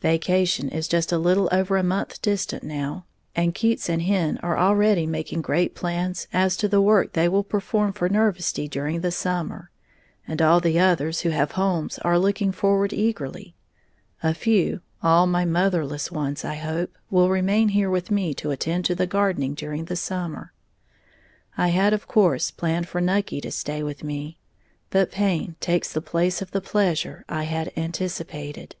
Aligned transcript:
Vacation 0.00 0.68
is 0.68 0.86
just 0.86 1.10
a 1.10 1.18
little 1.18 1.48
over 1.50 1.76
a 1.76 1.82
month 1.82 2.22
distant 2.22 2.62
now, 2.62 3.04
and 3.34 3.52
Keats 3.52 3.88
and 3.88 4.02
Hen 4.02 4.38
are 4.44 4.56
already 4.56 5.08
making 5.08 5.42
great 5.42 5.74
plans 5.74 6.28
as 6.32 6.56
to 6.58 6.68
the 6.68 6.80
work 6.80 7.14
they 7.14 7.28
will 7.28 7.42
perform 7.42 7.92
for 7.92 8.08
Nervesty 8.08 8.68
during 8.68 9.00
the 9.00 9.10
summer, 9.10 9.72
and 10.24 10.40
all 10.40 10.60
the 10.60 10.78
others 10.78 11.22
who 11.22 11.30
have 11.30 11.50
homes 11.50 11.98
are 12.04 12.16
looking 12.16 12.52
forward 12.52 12.92
eagerly. 12.92 13.56
A 14.22 14.34
few, 14.34 14.82
all 15.02 15.26
my 15.26 15.44
motherless 15.44 16.12
ones, 16.12 16.44
I 16.44 16.54
hope 16.54 16.96
will 17.10 17.28
remain 17.28 17.70
here 17.70 17.90
with 17.90 18.08
me 18.08 18.34
to 18.34 18.52
attend 18.52 18.84
to 18.84 18.94
the 18.94 19.04
gardening 19.04 19.54
during 19.54 19.86
the 19.86 19.96
summer. 19.96 20.52
I 21.56 21.68
had 21.70 21.92
of 21.92 22.06
course 22.06 22.52
planned 22.52 22.86
for 22.86 23.00
Nucky 23.00 23.40
to 23.40 23.50
stay 23.50 23.82
with 23.82 24.04
me; 24.04 24.38
but 24.90 25.10
pain 25.10 25.56
takes 25.58 25.92
the 25.92 26.00
place 26.00 26.40
of 26.40 26.52
the 26.52 26.60
pleasure 26.60 27.24
I 27.28 27.42
had 27.42 27.72
anticipated. 27.76 28.76